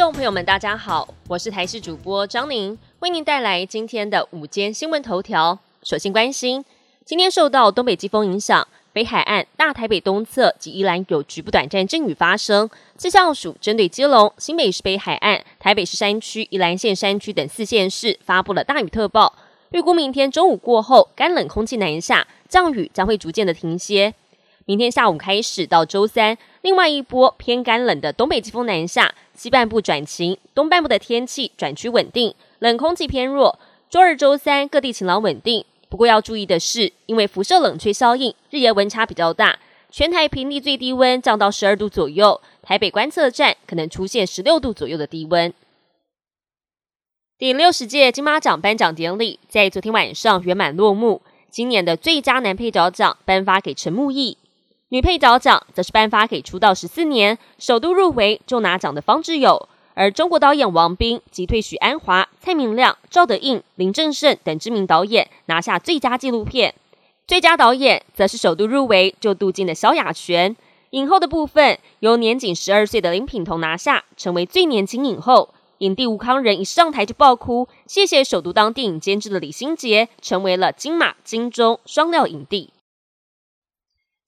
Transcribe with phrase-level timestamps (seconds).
[0.00, 5.58] 众朋友们，大家好，我是台视主播张宁，为您带来今天的午间新闻头条。
[5.82, 6.64] 首先关心，
[7.04, 12.70] 今天受到东北季风影响，北海岸、大台北东侧及宜兰有局部短暂阵雨发生。
[12.96, 19.34] 气象署针对基隆、新北市北海岸、台北市山区、宜兰县山区等四县市发布了大雨特报，
[19.72, 24.14] 预估明天中午过后，干冷空气南下，降雨将会逐渐的停歇。
[24.64, 33.58] 明天下午开始到周三，另外一波偏干冷的东北季风南下，西半部转晴，东半部的天气转趋稳定，冷空气偏弱。
[33.88, 35.64] 周二、周三各地晴朗稳定。
[35.88, 39.58] 不过要注意的是，因为辐射冷却效应，日夜温差比较大，
[39.90, 45.50] 全台平地最低温降到十二度左右，台北观测站可能出现十六度左右的低温。
[47.38, 54.36] 第六十届金马奖颁奖典礼在昨天晚上圆满落幕，今年的最佳男配角奖颁发给陈木易。
[54.92, 66.74] 女配角奖则是颁发给出道十四年首度入围就拿奖的方志友，而中国导演王斌及退许鞍华、蔡明亮、赵德胤、林正盛等知名导演拿下最佳纪录片。
[67.28, 70.56] 最佳导演则是首度入围就镀金的萧亚轩。
[70.90, 75.54] 影后的部分由年仅十二岁的林品彤拿下，成为最年轻影后。
[75.78, 82.70] 影帝吴康仁一上台就爆哭，谢谢首度当电影监制的李心洁，成为了金马、金钟双料影帝。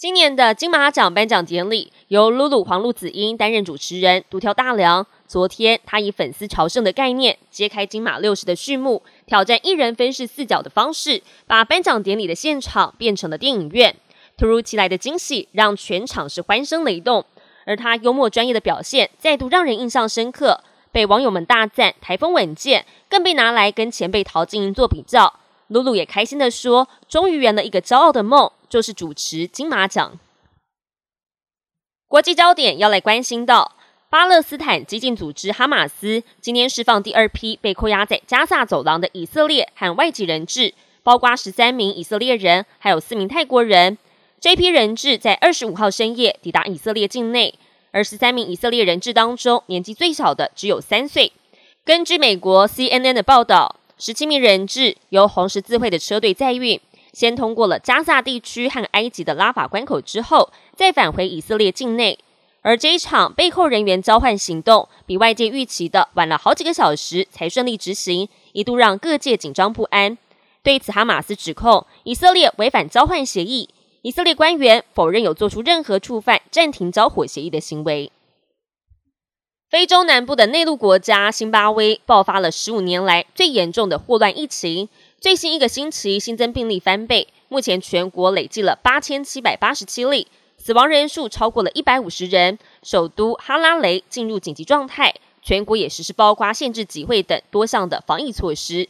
[0.00, 5.06] 今年的金马奖颁奖典礼由露露黄露子英担任主持人，独挑大梁。
[5.28, 13.94] 昨天，他以粉丝朝圣的概念揭开金马六十的序幕，挑战一人分饰四角的方式，把颁奖典礼的现场变成了电影院。
[14.38, 17.22] 突如其来的惊喜让全场是欢声雷动，
[17.66, 25.34] 而他幽默专业的表现再度让人印象深刻，被网友们大赞台风稳健，更被拿来跟前辈陶晶莹做比较。
[25.68, 30.18] 露露也开心的说：“终于圆了一个骄傲的梦。”就是主持金马奖。
[32.08, 33.76] 国际焦点要来关心到，
[34.08, 43.98] 巴勒斯坦激进组织哈马斯今天释放第二批被扣押在加萨走廊的以色列和外籍人质，包括十三名以色列人，还有四名泰国人。
[44.40, 47.58] 这批人质在二十五号深夜抵达以色列境内，
[47.90, 51.32] 而十三名以色列人质当中，年纪最小的只有三岁。
[51.84, 56.80] 根据美国 CNN 的报道，十七名人质由红十字会的车队载运。
[57.20, 62.18] 先通过了加萨地区和埃及的拉法关口之后，再返回以色列境内。
[62.62, 70.16] 而这一场被扣人员交换行动，比外界预期的晚了好几个小时才顺利执行，一度让各界紧张不安。
[70.62, 73.68] 对此，哈马斯指控以色列违反交换协议，
[74.00, 78.10] 以色列官员否认有做出任何触犯暂停交火协议的行为。
[79.70, 84.88] 非洲南部的内陆国家辛巴威爆发了十五年来最严重的霍乱疫情。
[85.20, 90.26] 最新一个星期新增病例翻倍，目前全国累计了八千七百八十七例，
[90.56, 92.58] 死亡人数超过了一百五十人。
[92.82, 98.88] 首都哈拉雷进入紧急状态，全国也实施包括限制集会等多项的防疫措施。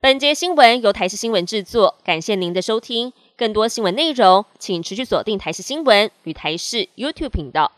[0.00, 3.12] 本节新闻由台视新闻制作，感谢您的收听。
[3.36, 7.70] 更多新闻内容，请持续锁定台视新闻与台视 YouTube 频道。